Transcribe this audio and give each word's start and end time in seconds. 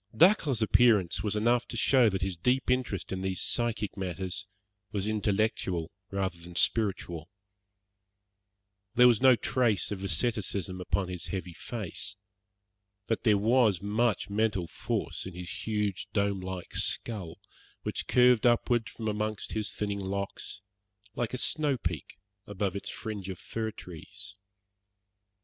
Dacre's 0.17 0.63
appearance 0.63 1.21
was 1.21 1.35
enough 1.35 1.67
to 1.67 1.77
show 1.77 2.09
that 2.09 2.23
his 2.23 2.35
deep 2.35 2.71
interest 2.71 3.11
in 3.11 3.21
these 3.21 3.39
psychic 3.39 3.95
matters 3.95 4.47
was 4.91 5.05
intellectual 5.05 5.91
rather 6.09 6.39
than 6.39 6.55
spiritual. 6.55 7.29
There 8.95 9.05
was 9.05 9.21
no 9.21 9.35
trace 9.35 9.91
of 9.91 10.03
asceticism 10.03 10.81
upon 10.81 11.07
his 11.09 11.27
heavy 11.27 11.53
face, 11.53 12.15
but 13.05 13.25
there 13.25 13.37
was 13.37 13.79
much 13.83 14.27
mental 14.27 14.65
force 14.65 15.27
in 15.27 15.35
his 15.35 15.67
huge, 15.67 16.07
dome 16.13 16.39
like 16.39 16.73
skull, 16.73 17.39
which 17.83 18.07
curved 18.07 18.47
upward 18.47 18.89
from 18.89 19.07
amongst 19.07 19.51
his 19.51 19.69
thinning 19.71 19.99
locks, 20.01 20.63
like 21.15 21.35
a 21.35 21.37
snowpeak 21.37 22.17
above 22.47 22.75
its 22.75 22.89
fringe 22.89 23.29
of 23.29 23.37
fir 23.37 23.69
trees. 23.69 24.33